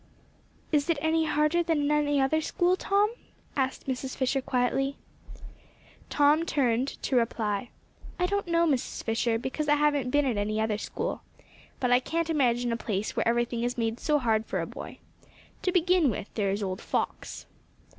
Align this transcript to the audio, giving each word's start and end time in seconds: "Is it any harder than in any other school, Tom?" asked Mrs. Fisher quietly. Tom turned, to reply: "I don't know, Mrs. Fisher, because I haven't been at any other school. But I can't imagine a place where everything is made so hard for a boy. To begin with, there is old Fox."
"Is 0.71 0.89
it 0.89 0.97
any 0.99 1.25
harder 1.25 1.61
than 1.61 1.81
in 1.81 1.91
any 1.91 2.19
other 2.19 2.41
school, 2.41 2.75
Tom?" 2.75 3.11
asked 3.55 3.85
Mrs. 3.85 4.17
Fisher 4.17 4.41
quietly. 4.41 4.97
Tom 6.09 6.43
turned, 6.43 6.87
to 7.03 7.15
reply: 7.15 7.69
"I 8.17 8.25
don't 8.25 8.47
know, 8.47 8.65
Mrs. 8.65 9.03
Fisher, 9.03 9.37
because 9.37 9.67
I 9.69 9.75
haven't 9.75 10.09
been 10.09 10.25
at 10.25 10.37
any 10.37 10.59
other 10.59 10.79
school. 10.79 11.21
But 11.79 11.91
I 11.91 11.99
can't 11.99 12.31
imagine 12.31 12.71
a 12.71 12.77
place 12.77 13.15
where 13.15 13.27
everything 13.27 13.61
is 13.61 13.77
made 13.77 13.99
so 13.99 14.17
hard 14.17 14.47
for 14.47 14.59
a 14.59 14.65
boy. 14.65 14.97
To 15.61 15.71
begin 15.71 16.09
with, 16.09 16.33
there 16.33 16.49
is 16.49 16.63
old 16.63 16.81
Fox." 16.81 17.45